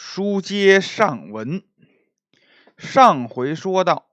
[0.00, 1.64] 书接上文，
[2.76, 4.08] 上回说到，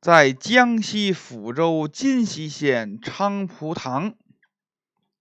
[0.00, 4.14] 在江西抚州金溪县昌蒲塘，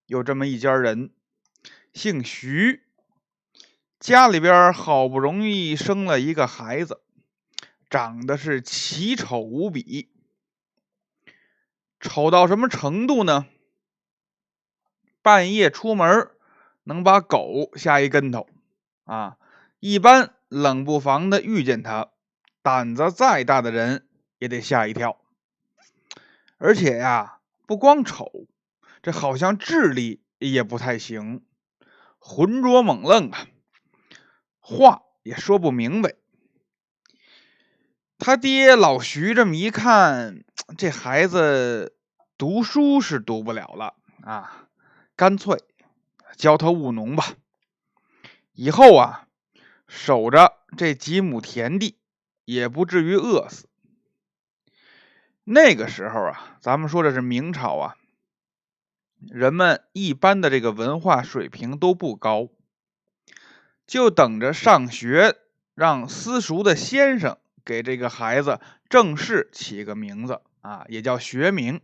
[0.05, 1.12] 有这么一家人，
[1.96, 2.84] 姓徐，
[3.99, 7.02] 家里边好不容易生了一个孩子，
[7.90, 10.12] 长得是奇丑无比，
[12.00, 13.48] 丑到什么程度呢？
[15.24, 16.30] 半夜出门
[16.84, 18.48] 能把狗吓一跟头
[19.05, 19.38] 啊！
[19.85, 22.11] 一般冷不防的遇见他，
[22.61, 24.07] 胆子再大的人
[24.39, 25.19] 也得吓一跳。
[26.57, 28.47] 而且呀，不光丑，
[29.01, 31.43] 这好像智力也不太行，
[32.17, 33.45] 浑浊猛愣啊，
[34.61, 36.13] 话也说不明白。
[38.17, 40.45] 他爹老徐这么一看，
[40.77, 41.93] 这孩子
[42.37, 44.70] 读书是读不了了啊，
[45.17, 45.61] 干脆
[46.37, 47.34] 教他务农吧，
[48.53, 49.27] 以后啊。
[49.95, 51.99] 守着这几亩田地，
[52.45, 53.70] 也不至于饿死。
[55.43, 57.95] 那个时候啊，咱们说的是明朝啊，
[59.29, 62.49] 人们一般的这个文化水平都不高，
[63.85, 65.36] 就等着上学，
[65.76, 68.59] 让私塾的先生给这个孩子
[68.90, 71.80] 正式起个名字啊，也叫学名。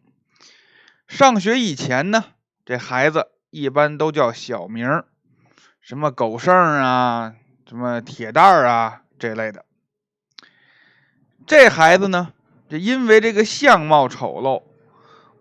[1.07, 2.25] 上学以前呢，
[2.65, 5.03] 这孩子一般都叫小名，
[5.79, 7.35] 什么狗剩啊。
[7.69, 9.63] 什么铁蛋儿啊这类的，
[11.45, 12.33] 这孩子呢，
[12.67, 14.63] 就因为这个相貌丑陋，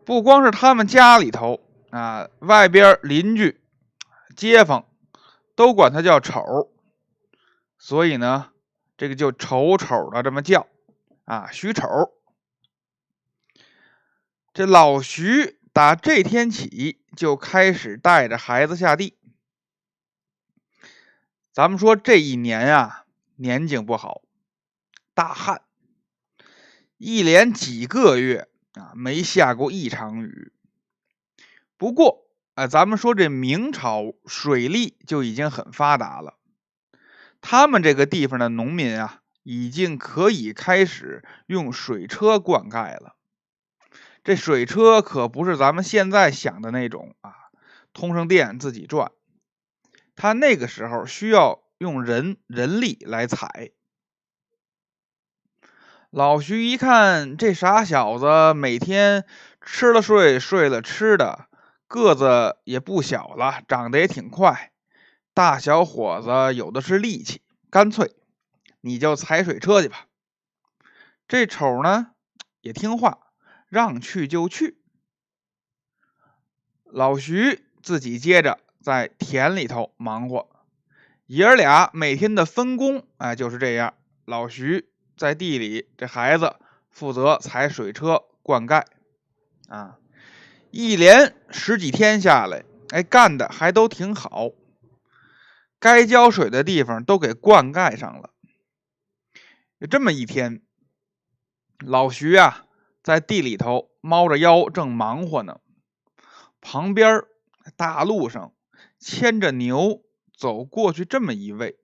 [0.05, 3.59] 不光是他们家里头啊，外边邻居、
[4.37, 4.85] 街坊
[5.55, 6.71] 都管他叫丑，
[7.79, 8.51] 所以呢，
[8.99, 10.67] 这个就丑丑的这么叫
[11.25, 12.13] 啊，徐丑。
[14.53, 19.18] 这老徐打这天起就开始带着孩子下地。
[21.53, 23.05] 咱们说这一年啊，
[23.37, 24.23] 年景不好，
[25.15, 25.63] 大旱，
[26.99, 30.53] 一连几个月啊没下过一场雨。
[31.77, 36.35] 不过，啊，咱们说这明朝水利就已经很发达了，
[37.41, 43.17] 他们这个地方的农民啊，已经可以开始用水车灌溉了。
[44.23, 47.35] 这水车可不是咱们现在想的那种啊，
[47.93, 49.11] 通上电自己转。
[50.19, 53.71] 他那个时候需要用人人力来采。
[56.11, 59.25] 老徐一看这傻小子每天
[59.61, 61.47] 吃了睡，睡了吃的，
[61.87, 64.73] 个子也不小了，长得也挺快，
[65.35, 67.41] 大小伙子有的是力气，
[67.71, 68.17] 干脆
[68.81, 70.07] 你就踩水车去吧。
[71.29, 72.11] 这丑呢
[72.61, 73.21] 也听话，
[73.69, 74.83] 让去就去。
[76.83, 78.59] 老徐自己接着。
[78.89, 80.49] 在田里头忙活，
[81.27, 83.93] 爷儿俩每天的分工，哎，就是这样。
[84.25, 86.57] 老徐在地里，这孩子
[86.89, 88.87] 负责踩水车灌溉，
[89.69, 89.99] 啊，
[90.71, 94.53] 一连十几天下来，哎，干的还都挺好，
[95.79, 98.31] 该浇水的地方都给灌溉上了。
[99.77, 100.63] 有这么一天，
[101.81, 102.65] 老徐啊，
[103.03, 105.61] 在地里头猫着腰正忙活呢，
[106.63, 107.25] 旁边
[107.77, 108.55] 大路上。
[108.99, 110.03] 牵着牛
[110.37, 111.79] 走过去，这么一位，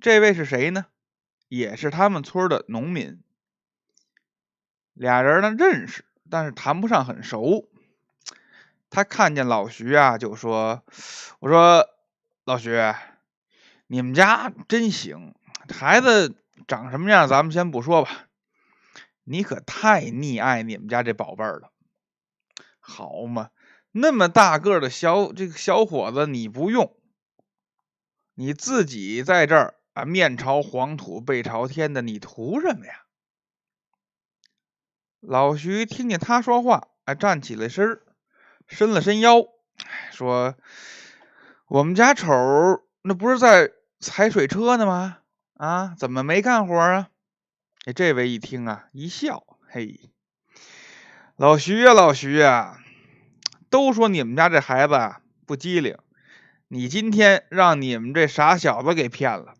[0.00, 0.86] 这位是谁呢？
[1.48, 3.20] 也是他们村的农民。
[4.94, 7.68] 俩人呢认识，但是谈不上很熟。
[8.90, 10.84] 他看见老徐啊，就说
[11.38, 11.86] ：“我说
[12.44, 12.70] 老徐，
[13.86, 15.34] 你们家真行，
[15.68, 16.34] 孩子
[16.66, 18.26] 长什么样咱们先不说吧，
[19.24, 21.70] 你可太溺爱你们家这宝贝儿了，
[22.80, 23.50] 好嘛。”
[23.98, 26.94] 那么大个的小这个小伙子，你不用，
[28.34, 33.06] 你自己在这儿啊，面朝黄土背朝天的，你图什么呀？
[35.20, 38.02] 老徐听见他说话，哎，站起了身
[38.66, 39.46] 伸了伸腰，
[40.12, 40.56] 说
[41.66, 42.34] ：“我们家丑
[43.00, 45.20] 那不是在踩水车呢吗？
[45.54, 47.08] 啊，怎么没干活啊？”
[47.86, 50.12] 哎，这位一听啊，一笑，嘿，
[51.36, 52.82] 老徐呀，老徐呀。
[53.76, 55.98] 都说你们家这孩子不机灵，
[56.66, 59.52] 你今天让你们这傻小子给骗了。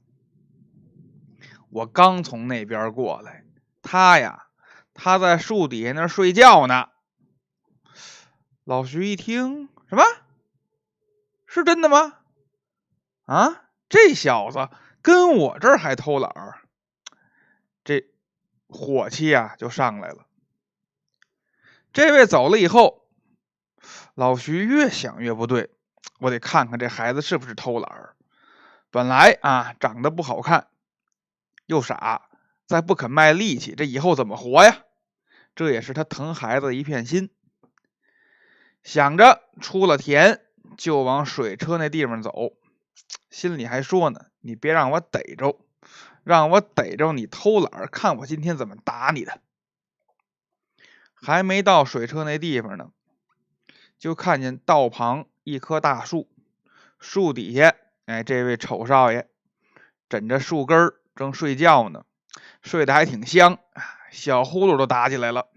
[1.68, 3.44] 我刚从那边过来，
[3.82, 4.46] 他呀，
[4.94, 6.88] 他在树底下那睡觉呢。
[8.64, 10.02] 老徐一听，什么？
[11.46, 12.14] 是真的吗？
[13.26, 14.70] 啊，这小子
[15.02, 16.62] 跟我这儿还偷懒儿，
[17.84, 18.06] 这
[18.66, 20.26] 火气呀就上来了。
[21.92, 23.05] 这位走了以后。
[24.14, 25.70] 老徐越想越不对，
[26.20, 28.16] 我得看看这孩子是不是偷懒儿。
[28.90, 30.68] 本来啊长得不好看，
[31.66, 32.28] 又傻，
[32.66, 34.84] 再不肯卖力气，这以后怎么活呀？
[35.54, 37.30] 这也是他疼孩子的一片心。
[38.82, 40.42] 想着出了田
[40.76, 42.52] 就往水车那地方走，
[43.30, 45.58] 心里还说呢：“你别让我逮着，
[46.22, 49.40] 让我逮着你偷懒，看我今天怎么打你的。”
[51.14, 52.90] 还没到水车那地方呢，
[53.98, 56.28] 就看见道旁一棵大树，
[56.98, 59.28] 树底下，哎，这位丑少爷
[60.08, 62.04] 枕着树根正睡觉呢，
[62.62, 63.58] 睡得还挺香，
[64.10, 65.48] 小呼噜都打起来了。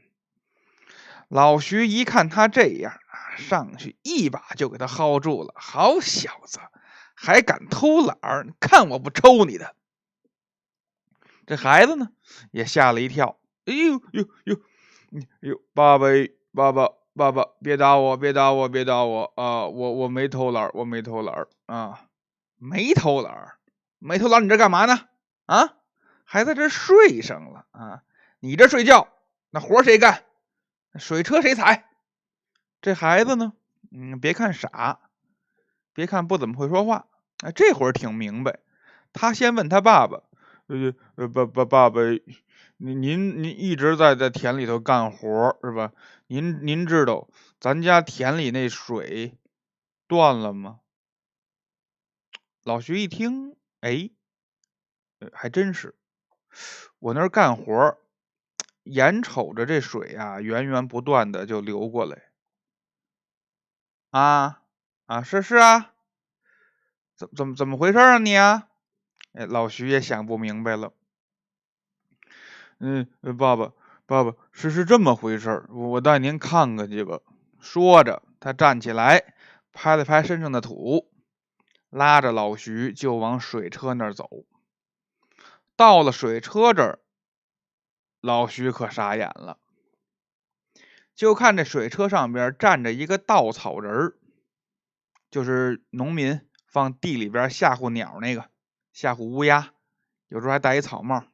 [1.28, 3.00] 老徐一看他这样，
[3.38, 5.54] 上去一把就给他薅住了。
[5.56, 6.60] 好小子，
[7.14, 9.76] 还敢偷懒看我不抽你的！
[11.46, 12.10] 这孩子呢，
[12.52, 13.40] 也吓了一跳。
[13.66, 14.60] 哎呦呦呦！
[15.42, 16.08] 呦，爸爸，
[16.54, 19.68] 爸爸，爸爸，别打我，别打我，别打我啊！
[19.68, 22.06] 我我没偷懒，我没偷懒啊，
[22.56, 23.56] 没偷懒，
[23.98, 24.98] 没偷懒，你这干嘛呢？
[25.46, 25.74] 啊，
[26.24, 28.04] 还在这睡上了啊？
[28.40, 29.10] 你这睡觉，
[29.50, 30.24] 那活谁干？
[30.96, 31.90] 水车谁踩？
[32.82, 33.52] 这孩子呢？
[33.92, 35.00] 嗯，别看傻，
[35.94, 37.08] 别看不怎么会说话，
[37.44, 38.60] 哎，这会儿挺明白。
[39.12, 40.22] 他先问他爸爸，
[40.68, 42.00] 呃呃，爸爸，爸爸。
[42.82, 45.92] 您您您一直在在田里头干活是吧？
[46.28, 47.28] 您您知道
[47.60, 49.38] 咱家田里那水
[50.08, 50.80] 断了吗？
[52.64, 54.12] 老徐一听，哎，
[55.34, 55.94] 还真是，
[57.00, 57.98] 我那儿干活，
[58.84, 62.30] 眼瞅着这水啊源源不断的就流过来。
[64.12, 64.62] 啊
[65.06, 65.94] 啊是是啊，
[67.14, 68.70] 怎怎么怎么回事啊你啊？
[69.34, 70.94] 哎，老徐也想不明白了。
[72.80, 73.06] 嗯，
[73.38, 73.74] 爸爸，
[74.06, 77.20] 爸爸，是是这么回事儿，我带您看看去吧。
[77.60, 79.34] 说着，他站起来，
[79.74, 81.12] 拍了拍身上的土，
[81.90, 84.46] 拉着老徐就往水车那儿走。
[85.76, 87.00] 到了水车这儿，
[88.22, 89.58] 老徐可傻眼了，
[91.16, 94.18] 就看这水车上边站着一个稻草人儿，
[95.30, 98.50] 就是农民放地里边吓唬鸟那个，
[98.94, 99.74] 吓唬乌鸦，
[100.30, 101.26] 有时候还戴一草帽。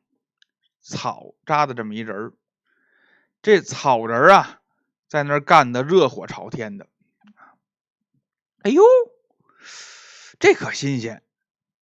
[0.86, 2.34] 草扎的这么一人儿，
[3.42, 4.60] 这草人啊，
[5.08, 6.86] 在那儿干的热火朝天的。
[8.62, 8.84] 哎呦，
[10.40, 11.24] 这可新鲜！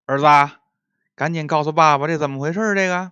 [0.06, 0.56] 儿子，
[1.16, 2.74] 赶紧告诉爸爸，这怎么回事？
[2.76, 3.12] 这个，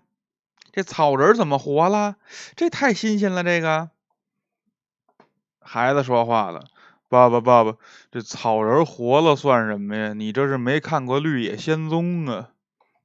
[0.71, 2.15] 这草人怎么活了？
[2.55, 3.43] 这太新鲜了！
[3.43, 3.89] 这个
[5.59, 6.69] 孩子说话了
[7.09, 7.75] ：“爸爸，爸爸，
[8.11, 10.13] 这草人活了算什么呀？
[10.13, 12.51] 你这是没看过《绿野仙踪》啊？”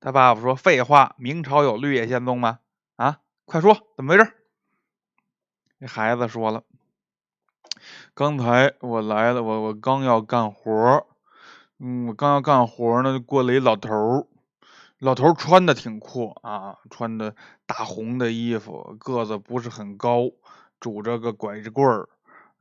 [0.01, 2.61] 他爸爸说：“废话，明朝有《绿野仙踪》吗？”
[2.97, 4.33] 啊，快说怎么回事？
[5.79, 6.65] 这孩子说了，
[8.15, 11.07] 刚才我来了，我我刚要干活
[11.79, 14.27] 嗯，我刚要干活呢，就过来一老头儿，
[14.99, 20.31] 老头穿的挺酷啊，穿的大红的衣服，个子不是很高，
[20.81, 22.09] 拄着个拐子棍儿，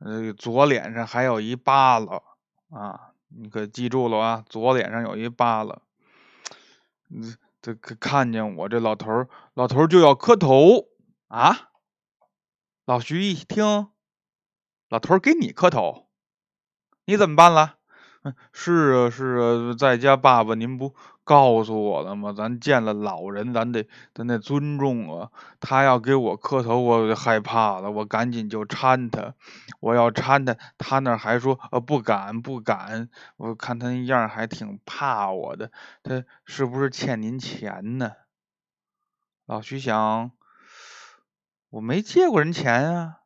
[0.00, 2.22] 呃，左脸上还有一疤了
[2.68, 5.80] 啊，你可记住了啊，左脸上有一疤了，
[7.08, 7.34] 嗯。
[7.74, 10.86] 这看见我这老头儿，老头儿就要磕头
[11.26, 11.72] 啊！
[12.84, 13.90] 老徐一听，
[14.88, 16.08] 老头儿给你磕头，
[17.06, 17.75] 你怎么办了？
[18.52, 20.94] 是啊是啊，在家爸爸您不
[21.24, 22.32] 告诉我了吗？
[22.32, 25.30] 咱见了老人，咱得咱得尊重啊。
[25.60, 29.34] 他要给我磕头，我就害怕了，我赶紧就搀他。
[29.80, 33.08] 我要搀他，他那还说呃不敢不敢。
[33.36, 35.70] 我看他那样还挺怕我的，
[36.02, 38.12] 他是不是欠您钱呢？
[39.46, 40.32] 老徐想，
[41.70, 43.20] 我没借过人钱啊，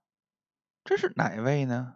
[0.85, 1.95] 这是哪位呢？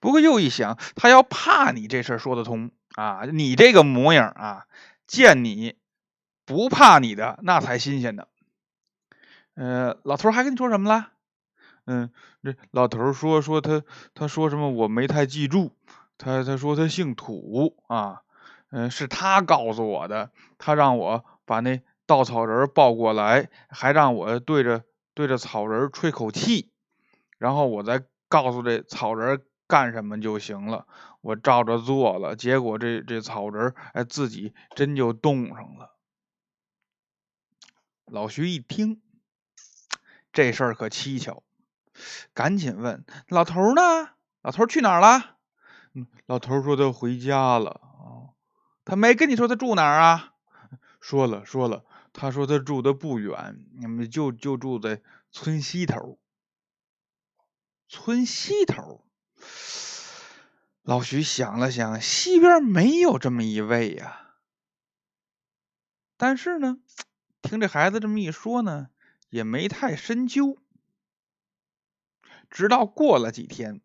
[0.00, 3.22] 不过又一想，他要怕你这事儿说得通啊！
[3.32, 4.66] 你这个模样啊，
[5.06, 5.76] 见你
[6.44, 8.26] 不怕你的那才新鲜呢。
[9.54, 11.10] 呃，老头还跟你说什么了？
[11.86, 12.10] 嗯，
[12.42, 13.82] 这老头说说他
[14.14, 15.76] 他说什么我没太记住。
[16.16, 18.22] 他他说他姓土啊，
[18.70, 20.30] 嗯，是他告诉我的。
[20.58, 26.70] 他让我把那稻草人抱过来，还让我对着对着草人吹口气，
[27.38, 29.42] 然后我再告诉这草人。
[29.66, 30.86] 干什么就行了，
[31.20, 35.96] 我照着做了，结果这这草人哎自己真就冻上了。
[38.04, 39.00] 老徐一听，
[40.32, 41.42] 这事儿可蹊跷，
[42.34, 44.10] 赶紧问老头呢？
[44.42, 45.36] 老头去哪儿了？
[46.26, 48.36] 老头说他回家了啊。
[48.84, 50.34] 他没跟你说他住哪儿啊？
[51.00, 56.18] 说了说了，他说他住的不远，你们就就住在村西头。
[57.88, 59.03] 村西头。
[60.82, 64.34] 老徐想了想，西边没有这么一位呀。
[66.16, 66.78] 但是呢，
[67.42, 68.88] 听这孩子这么一说呢，
[69.30, 70.58] 也没太深究。
[72.50, 73.80] 直到过了几天，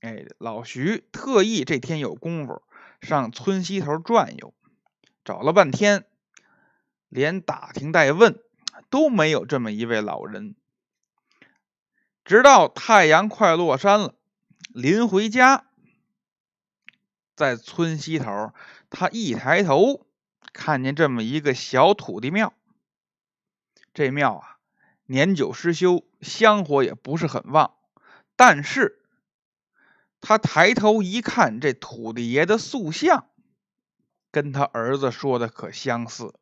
[0.00, 2.62] 哎，老徐特意这天有功夫
[3.00, 4.54] 上村西头转悠，
[5.24, 6.06] 找了半天，
[7.08, 8.38] 连打听带问
[8.90, 10.54] 都没有这么一位老人。
[12.24, 14.14] 直到太阳快落山了，
[14.72, 15.64] 临回家，
[17.36, 18.52] 在村西头，
[18.90, 20.06] 他一抬头，
[20.52, 22.52] 看见这么一个小土地庙。
[23.92, 24.58] 这庙啊，
[25.06, 27.74] 年久失修，香火也不是很旺。
[28.36, 29.00] 但是，
[30.20, 33.28] 他抬头一看，这土地爷的塑像，
[34.32, 36.34] 跟他儿子说的可相似。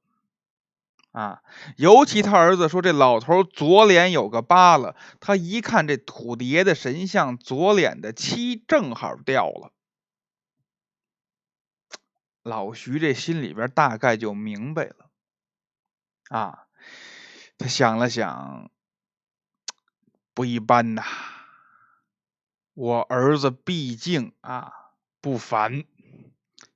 [1.12, 1.42] 啊，
[1.76, 9.72] 尤其他儿子说这老头左脸有个疤了，他一看这土地爷的神像，左脸的漆正好掉了。
[12.42, 15.10] 老徐这心里边大概就明白了，
[16.30, 16.66] 啊，
[17.58, 18.70] 他想了想，
[20.34, 21.04] 不一般呐，
[22.74, 24.72] 我儿子毕竟啊
[25.20, 25.84] 不凡，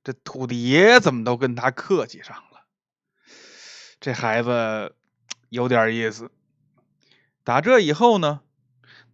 [0.03, 2.43] 这土地爷怎么都跟他客气上？
[3.99, 4.95] 这孩子
[5.49, 6.31] 有点意思。
[7.43, 8.41] 打这以后呢，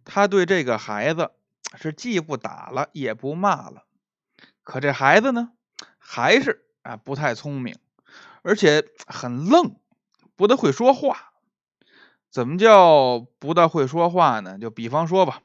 [0.04, 1.30] 他对这个孩子
[1.76, 3.84] 是既不打了也不骂了。
[4.62, 5.52] 可这孩子呢，
[5.98, 7.78] 还是啊不太聪明，
[8.42, 9.76] 而且很愣，
[10.36, 11.32] 不大会说话。
[12.30, 14.58] 怎么叫不大会说话呢？
[14.58, 15.42] 就比方说吧，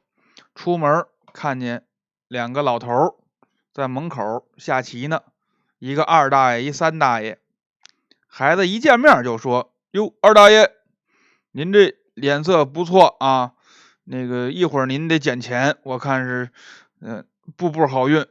[0.54, 1.86] 出门看见
[2.26, 3.24] 两个老头
[3.72, 5.22] 在门口下棋呢，
[5.78, 7.38] 一个二大爷，一三大爷。
[8.32, 10.70] 孩子一见面就说：“哟，二大爷，
[11.50, 13.54] 您这脸色不错啊。
[14.04, 16.50] 那个一会儿您得捡钱，我看是，
[17.00, 18.24] 嗯，步步好运。”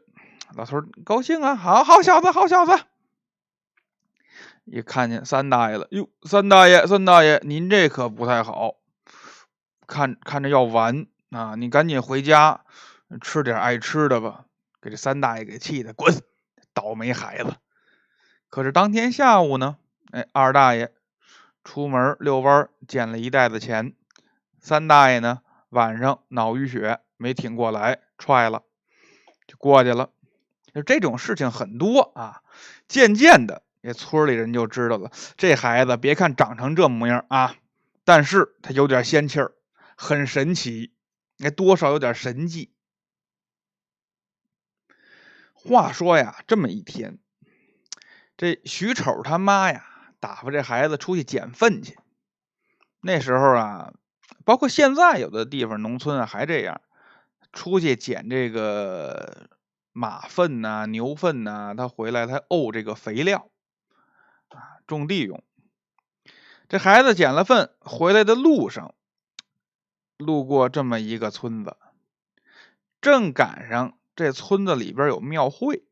[0.55, 2.71] 老头高兴啊，好好小子，好小子。
[4.63, 8.75] 一看见三大爷了，哟，三大爷，三大爷，您这可不太好，
[9.85, 12.61] 看看着要完啊，你赶紧回家
[13.21, 14.45] 吃点爱吃的吧。
[14.81, 16.15] 给这三大爷给气的，滚，
[16.73, 17.57] 倒霉孩子。
[18.49, 19.77] 可是当天下午呢？
[20.11, 20.91] 哎，二大爷
[21.63, 23.93] 出门遛弯，捡了一袋子钱。
[24.59, 28.63] 三大爷呢，晚上脑淤血没挺过来，踹了，
[29.47, 30.09] 就过去了。
[30.73, 32.41] 就这种事情很多啊。
[32.87, 37.55] 渐渐的，这村里人就知道了，这孩子别看长成这模样啊，
[38.03, 39.53] 但是他有点仙气儿，
[39.95, 40.91] 很神奇，
[41.39, 42.73] 哎，多少有点神迹。
[45.53, 47.19] 话说呀，这么一天，
[48.35, 49.85] 这徐丑他妈呀。
[50.19, 51.97] 打发这孩子出去捡粪去。
[53.01, 53.93] 那时候啊，
[54.45, 56.81] 包括现在有的地方农村啊还这样，
[57.53, 59.49] 出去捡这个
[59.93, 63.49] 马粪呐、牛粪呐，他回来他沤这个肥料
[64.49, 65.43] 啊，种地用。
[66.67, 68.93] 这孩子捡了粪回来的路上，
[70.17, 71.77] 路过这么一个村子，
[73.01, 75.83] 正赶上这村子里边有庙会，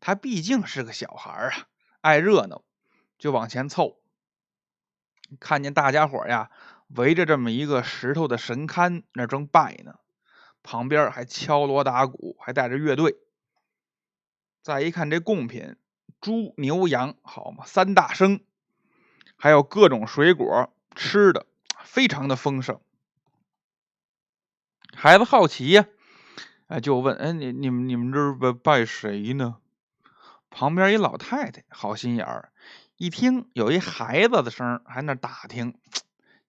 [0.00, 1.66] 他毕竟是个小孩啊，
[2.00, 2.62] 爱热闹。
[3.24, 3.96] 就往前凑，
[5.40, 6.50] 看见大家伙呀
[6.88, 9.94] 围着这么一个石头的神龛那正拜呢，
[10.62, 13.16] 旁边还敲锣打鼓，还带着乐队。
[14.60, 15.76] 再一看这贡品，
[16.20, 18.44] 猪牛羊好嘛，三大生，
[19.36, 21.46] 还有各种水果吃的，
[21.82, 22.78] 非常的丰盛。
[24.94, 25.86] 孩子好奇呀，
[26.66, 29.56] 哎，就问：哎，你你们你们这拜拜谁呢？
[30.50, 32.50] 旁边一老太太好心眼儿。
[32.96, 35.78] 一听有一孩子的声还那打听，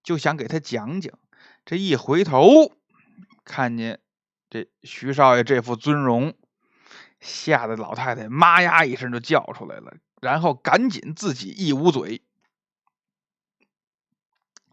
[0.04, 1.18] 就想给他讲讲。
[1.66, 2.72] 这一回头，
[3.44, 4.00] 看见
[4.50, 6.36] 这徐少爷这副尊容，
[7.20, 12.22] 吓得老太太妈呀一声就叫出来了，然后赶紧自己一捂嘴。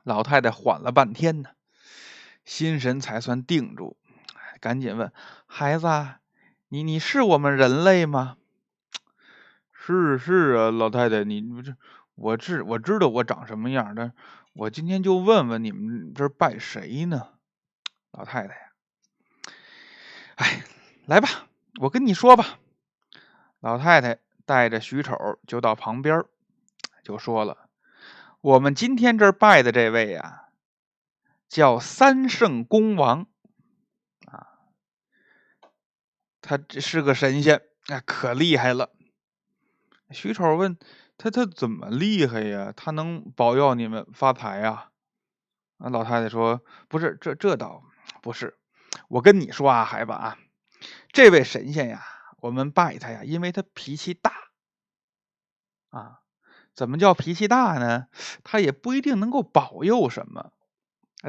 [0.03, 1.51] 老太太缓了半天呢，
[2.45, 3.97] 心神才算定住，
[4.61, 5.13] 赶紧问
[5.47, 5.87] 孩子
[6.69, 8.37] ：“你你是我们人类吗？”
[9.85, 11.75] 是是啊，老太太，你不是
[12.15, 14.13] 我知我知道我长什么样，但
[14.53, 17.31] 我今天就问问你们这拜谁呢？
[18.13, 18.61] 老太太呀，
[20.37, 20.65] 哎，
[21.07, 21.49] 来吧，
[21.81, 22.61] 我跟你说吧。
[23.59, 25.17] 老太太带着许丑
[25.49, 26.25] 就到旁边，
[27.03, 27.69] 就说了
[28.41, 30.45] ：“我们今天这拜的这位呀，
[31.49, 33.27] 叫三圣公王
[34.27, 34.47] 啊，
[36.41, 38.93] 他这是个神仙，那可厉害了。”
[40.13, 40.77] 徐丑问
[41.19, 42.73] 他：“他怎么厉害呀？
[42.77, 44.91] 他能保佑你们发财呀？”
[45.79, 47.83] 啊，老太太说：“不是，这这倒
[48.21, 48.59] 不是。
[49.09, 50.39] 我跟你说啊，孩子啊，
[51.13, 52.05] 这位神仙呀，
[52.39, 54.33] 我们拜他呀，因为他脾气大
[55.91, 56.21] 啊。
[56.75, 58.07] 怎么叫脾气大呢？
[58.45, 60.53] 他也不一定能够保佑什么。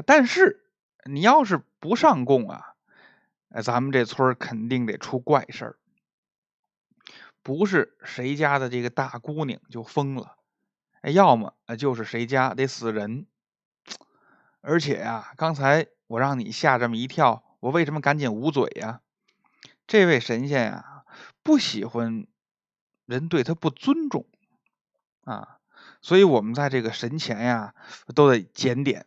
[0.06, 0.64] 但是
[1.04, 2.74] 你要是不上供啊，
[3.62, 5.78] 咱们这村肯定得出怪事儿。
[7.44, 10.38] 不是谁家的这个大姑娘就疯了，
[11.02, 13.26] 要么就是谁家得死人。
[14.62, 19.02] 而且呀，刚才我让你吓这么一跳，我为什么赶紧捂嘴呀？
[19.86, 21.04] 这位神仙呀，
[21.42, 22.26] 不喜欢
[23.04, 24.26] 人对他不尊重
[25.24, 25.58] 啊，
[26.00, 27.74] 所以我们在这个神前呀
[28.14, 29.06] 都得检点。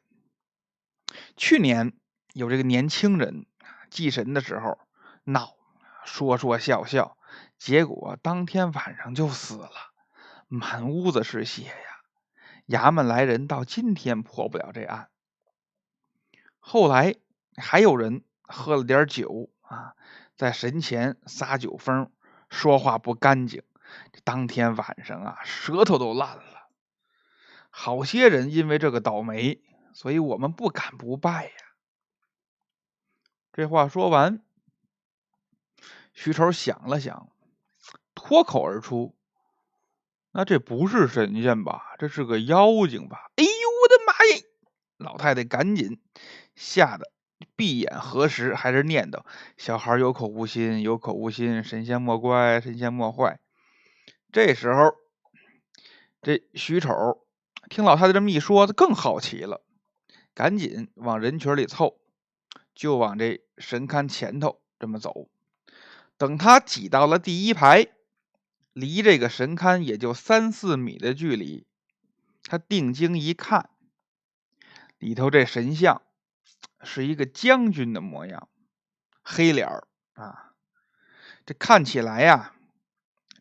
[1.36, 1.94] 去年
[2.34, 3.48] 有这个年轻人
[3.90, 4.78] 祭神的时候
[5.24, 5.56] 闹，
[6.06, 7.18] 说说笑笑，
[7.58, 9.72] 结果当天晚上就死了，
[10.48, 11.74] 满屋子是血呀！
[12.68, 15.10] 衙门来人到今天破不了这案。
[16.60, 17.16] 后来
[17.56, 19.96] 还有人喝了点酒啊，
[20.36, 22.12] 在神前撒酒疯，
[22.50, 23.64] 说话不干净，
[24.24, 26.70] 当天晚上啊，舌头都烂了。
[27.70, 29.62] 好些人因为这个倒霉，
[29.94, 31.52] 所以我们不敢不拜呀。
[33.54, 34.44] 这话说完，
[36.14, 37.30] 徐丑想了想，
[38.28, 39.16] 脱口而出
[40.36, 41.96] ：“那这不是神仙吧？
[41.98, 44.44] 这是个妖精吧？”哎呦，我的妈呀！
[44.98, 46.02] 老太太赶紧。
[46.54, 47.10] 吓得
[47.56, 49.24] 闭眼合十，还是念叨
[49.56, 53.40] ：“小孩有口无心，有口无心，神仙莫怪，神仙莫坏。”
[54.34, 54.96] 这时候，
[56.22, 57.26] 这徐丑
[57.70, 59.62] 听老太太这么一说，他更好奇了，
[60.34, 61.98] 赶紧往人群里凑，
[62.76, 65.30] 就往这神龛前头这么走。
[66.18, 67.88] 等他挤到了第一排，
[68.80, 71.66] 离这个神龛也就三四米的距离，
[72.44, 73.70] 他定睛一看，
[74.98, 76.02] 里头这神像。
[76.84, 78.50] 是一个将军的模样，
[79.24, 80.54] 黑脸儿啊，
[81.44, 82.54] 这看起来呀，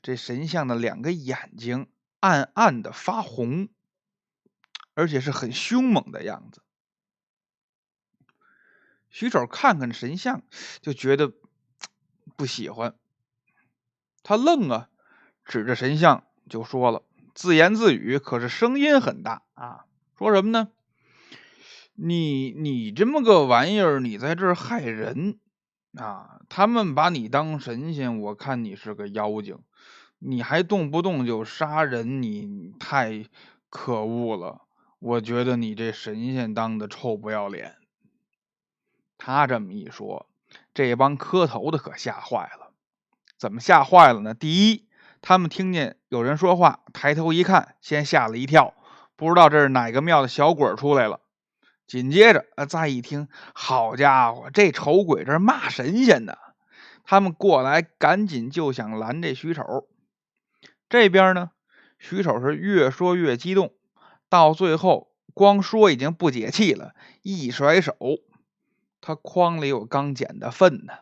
[0.00, 1.86] 这神像的两个眼睛
[2.18, 3.68] 暗暗的发红，
[4.94, 6.62] 而且是很凶猛的样子。
[9.10, 10.42] 徐丑看看神像，
[10.80, 11.34] 就觉得
[12.36, 12.96] 不喜欢，
[14.22, 14.88] 他愣啊，
[15.46, 17.02] 指着神像就说了，
[17.34, 19.86] 自言自语，可是声音很大啊，
[20.18, 20.68] 说什么呢？
[21.94, 25.38] 你你这么个玩意儿，你在这儿害人
[25.96, 26.40] 啊！
[26.50, 29.58] 他们把你当神仙，我看你是个妖精，
[30.18, 33.24] 你还动不动就杀人，你太
[33.70, 34.62] 可恶了！
[34.98, 37.76] 我觉得你这神仙当的臭不要脸。
[39.16, 40.28] 他这么一说，
[40.74, 42.72] 这帮磕头的可吓坏了。
[43.38, 44.34] 怎么吓坏了呢？
[44.34, 44.85] 第一，
[45.28, 48.74] 他们听见有人说话，抬头一看，先吓了一跳，
[49.16, 51.20] 不知道这是哪个庙的小鬼出来了。
[51.84, 56.38] 紧接着，呃，再一听，好家伙，这丑鬼这骂神仙呢！
[57.02, 59.88] 他们过来，赶紧就想拦这徐丑。
[60.88, 61.50] 这边呢，
[61.98, 63.74] 徐丑是越说越激动，
[64.28, 67.96] 到最后光说已经不解气了，一甩手，
[69.00, 70.98] 他筐里有刚捡的粪呢，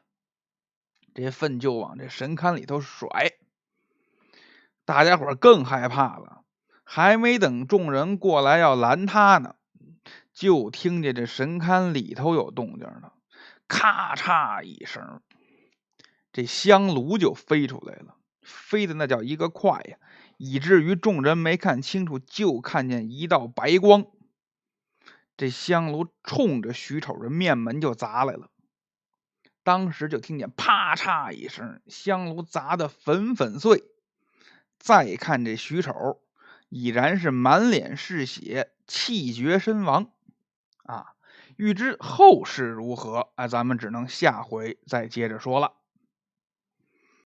[1.15, 3.11] 这粪就往这神龛里头甩。
[4.85, 6.45] 大家伙更害怕了，
[6.85, 9.57] 还没等众人过来要拦他呢。
[10.33, 13.13] 就听见这神龛里头有动静了，
[13.69, 15.23] 咔嚓一声，
[16.33, 19.97] 这香炉就飞出来了，飞的那叫一个快呀，
[20.37, 24.07] 以至于众人没看清楚，就看见一道白光。
[25.37, 28.51] 这香炉冲着徐丑的面门就砸来了，
[29.63, 33.85] 当时就听见啪嚓一声，香炉砸得粉粉碎。
[34.85, 36.21] 再看这徐丑，
[36.69, 40.11] 已然是满脸是血，气绝身亡。
[40.83, 41.15] 啊，
[41.57, 45.73] 欲知后事如何，啊，咱们只能下回再接着说了。